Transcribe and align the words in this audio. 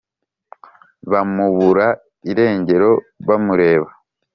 bamubura 1.11 1.87
irengero 2.31 2.91
bamureba. 3.27 3.89